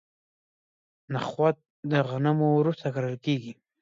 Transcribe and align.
نخود 1.13 1.55
د 1.91 1.91
غنمو 2.09 2.49
وروسته 2.59 2.87
کرل 2.95 3.15
کیږي. 3.25 3.53